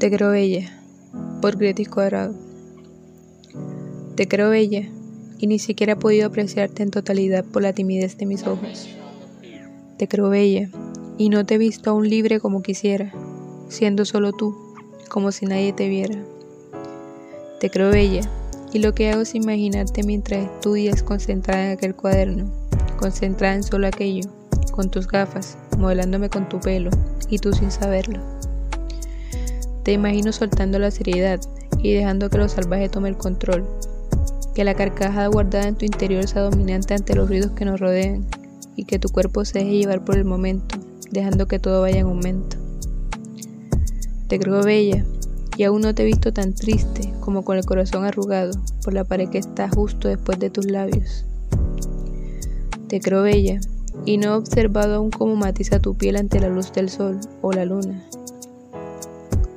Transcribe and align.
Te 0.00 0.10
creo 0.10 0.30
bella, 0.30 0.66
por 1.42 1.58
Gretis 1.58 1.90
Cuadrado. 1.90 2.34
Te 4.16 4.26
creo 4.28 4.48
bella, 4.48 4.88
y 5.36 5.46
ni 5.46 5.58
siquiera 5.58 5.92
he 5.92 5.96
podido 5.96 6.26
apreciarte 6.26 6.82
en 6.82 6.90
totalidad 6.90 7.44
por 7.44 7.60
la 7.60 7.74
timidez 7.74 8.16
de 8.16 8.24
mis 8.24 8.46
ojos. 8.46 8.88
Te 9.98 10.08
creo 10.08 10.30
bella, 10.30 10.70
y 11.18 11.28
no 11.28 11.44
te 11.44 11.56
he 11.56 11.58
visto 11.58 11.90
aún 11.90 12.08
libre 12.08 12.40
como 12.40 12.62
quisiera, 12.62 13.12
siendo 13.68 14.06
solo 14.06 14.32
tú, 14.32 14.56
como 15.10 15.32
si 15.32 15.44
nadie 15.44 15.74
te 15.74 15.90
viera. 15.90 16.16
Te 17.60 17.68
creo 17.68 17.90
bella, 17.90 18.22
y 18.72 18.78
lo 18.78 18.94
que 18.94 19.10
hago 19.10 19.20
es 19.20 19.34
imaginarte 19.34 20.02
mientras 20.02 20.46
estudias 20.46 21.02
concentrada 21.02 21.66
en 21.66 21.72
aquel 21.72 21.94
cuaderno, 21.94 22.50
concentrada 22.98 23.54
en 23.54 23.64
solo 23.64 23.86
aquello, 23.86 24.30
con 24.72 24.90
tus 24.90 25.06
gafas, 25.06 25.58
modelándome 25.76 26.30
con 26.30 26.48
tu 26.48 26.58
pelo, 26.58 26.88
y 27.28 27.38
tú 27.38 27.52
sin 27.52 27.70
saberlo. 27.70 28.18
Te 29.82 29.92
imagino 29.92 30.32
soltando 30.32 30.78
la 30.78 30.90
seriedad 30.90 31.40
y 31.78 31.92
dejando 31.92 32.28
que 32.28 32.38
lo 32.38 32.48
salvaje 32.48 32.88
tome 32.88 33.08
el 33.08 33.16
control, 33.16 33.64
que 34.54 34.64
la 34.64 34.74
carcajada 34.74 35.28
guardada 35.28 35.68
en 35.68 35.76
tu 35.76 35.86
interior 35.86 36.26
sea 36.28 36.42
dominante 36.42 36.94
ante 36.94 37.14
los 37.14 37.28
ruidos 37.28 37.52
que 37.52 37.64
nos 37.64 37.80
rodean 37.80 38.26
y 38.76 38.84
que 38.84 38.98
tu 38.98 39.08
cuerpo 39.08 39.44
se 39.44 39.60
deje 39.60 39.78
llevar 39.78 40.04
por 40.04 40.16
el 40.16 40.24
momento, 40.24 40.76
dejando 41.10 41.46
que 41.46 41.58
todo 41.58 41.80
vaya 41.80 42.00
en 42.00 42.06
aumento. 42.06 42.56
Te 44.28 44.38
creo 44.38 44.62
bella 44.62 45.04
y 45.56 45.64
aún 45.64 45.80
no 45.80 45.94
te 45.94 46.02
he 46.02 46.06
visto 46.06 46.32
tan 46.32 46.54
triste 46.54 47.12
como 47.20 47.42
con 47.42 47.56
el 47.56 47.64
corazón 47.64 48.04
arrugado 48.04 48.52
por 48.84 48.94
la 48.94 49.04
pared 49.04 49.28
que 49.28 49.38
está 49.38 49.68
justo 49.68 50.08
después 50.08 50.38
de 50.38 50.50
tus 50.50 50.66
labios. 50.66 51.24
Te 52.88 53.00
creo 53.00 53.22
bella 53.22 53.60
y 54.04 54.18
no 54.18 54.34
he 54.34 54.36
observado 54.36 54.96
aún 54.96 55.10
cómo 55.10 55.36
matiza 55.36 55.80
tu 55.80 55.96
piel 55.96 56.16
ante 56.16 56.40
la 56.40 56.48
luz 56.48 56.72
del 56.72 56.88
sol 56.88 57.18
o 57.42 57.52
la 57.52 57.64
luna. 57.64 58.04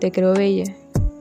Te 0.03 0.11
creo 0.11 0.33
bella 0.33 0.65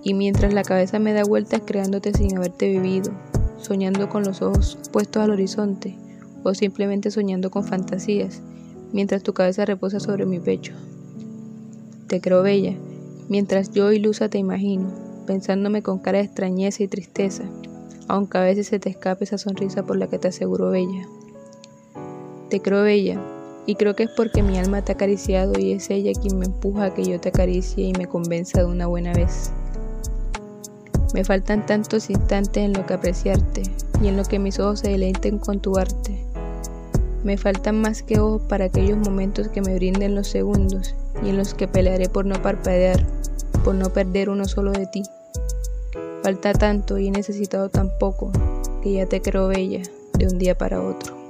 y 0.03 0.13
mientras 0.13 0.53
la 0.53 0.65
cabeza 0.65 0.99
me 0.99 1.13
da 1.13 1.23
vueltas 1.23 1.63
creándote 1.65 2.13
sin 2.13 2.37
haberte 2.37 2.69
vivido, 2.69 3.13
soñando 3.61 4.09
con 4.09 4.25
los 4.25 4.43
ojos 4.43 4.77
puestos 4.91 5.23
al 5.23 5.31
horizonte 5.31 5.97
o 6.43 6.53
simplemente 6.53 7.13
soñando 7.13 7.49
con 7.53 7.63
fantasías, 7.63 8.43
mientras 8.93 9.23
tu 9.23 9.35
cabeza 9.35 9.65
reposa 9.65 10.01
sobre 10.01 10.27
mi 10.27 10.41
pecho. 10.41 10.73
Te 12.09 12.21
creo 12.21 12.43
bella, 12.43 12.75
mientras 13.29 13.71
yo 13.71 13.93
ilusa 13.93 14.29
te 14.29 14.39
imagino, 14.39 14.91
pensándome 15.29 15.85
con 15.85 16.01
cara 16.01 16.19
de 16.19 16.25
extrañeza 16.25 16.83
y 16.83 16.89
tristeza, 16.89 17.45
aunque 18.09 18.39
a 18.39 18.43
veces 18.43 18.67
se 18.67 18.81
te 18.81 18.91
escape 18.91 19.23
esa 19.23 19.39
sonrisa 19.39 19.85
por 19.85 19.97
la 19.97 20.09
que 20.09 20.19
te 20.19 20.27
aseguro 20.27 20.71
bella. 20.71 21.07
Te 22.51 22.61
creo 22.61 22.83
bella, 22.83 23.21
y 23.67 23.77
creo 23.77 23.95
que 23.95 24.05
es 24.05 24.11
porque 24.11 24.43
mi 24.43 24.59
alma 24.59 24.83
te 24.83 24.93
ha 24.93 24.95
acariciado 24.95 25.59
y 25.59 25.73
es 25.73 25.91
ella 25.91 26.13
quien 26.21 26.39
me 26.39 26.47
empuja 26.47 26.87
a 26.87 26.95
que 26.95 27.05
yo 27.05 27.21
te 27.21 27.29
acaricie 27.29 27.87
y 27.87 27.93
me 27.93 28.07
convenza 28.07 28.61
de 28.61 28.67
una 28.67 28.87
buena 28.87 29.13
vez. 29.13 29.53
Me 31.15 31.25
faltan 31.25 31.67
tantos 31.67 32.11
instantes 32.11 32.65
en 32.65 32.73
lo 32.73 32.87
que 32.87 32.95
apreciarte 32.95 33.63
y 34.03 34.09
en 34.09 34.17
lo 34.17 34.25
que 34.25 34.39
mis 34.39 34.59
ojos 34.59 34.81
se 34.81 34.89
deleiten 34.89 35.39
con 35.39 35.61
tu 35.61 35.77
arte. 35.77 36.25
Me 37.23 37.37
faltan 37.37 37.81
más 37.81 38.03
que 38.03 38.19
ojos 38.19 38.43
para 38.49 38.65
aquellos 38.65 38.99
momentos 38.99 39.49
que 39.49 39.61
me 39.61 39.75
brinden 39.75 40.15
los 40.15 40.27
segundos 40.27 40.95
y 41.23 41.29
en 41.29 41.37
los 41.37 41.55
que 41.55 41.69
pelearé 41.69 42.09
por 42.09 42.25
no 42.25 42.41
parpadear, 42.43 43.07
por 43.63 43.75
no 43.75 43.93
perder 43.93 44.29
uno 44.29 44.47
solo 44.47 44.73
de 44.73 44.87
ti. 44.87 45.03
Falta 46.23 46.53
tanto 46.53 46.99
y 46.99 47.09
he 47.09 47.11
necesitado 47.11 47.69
tan 47.69 47.91
poco 48.01 48.33
que 48.83 48.95
ya 48.95 49.07
te 49.07 49.21
creo 49.21 49.49
bella 49.49 49.83
de 50.19 50.27
un 50.27 50.39
día 50.39 50.57
para 50.57 50.81
otro. 50.81 51.22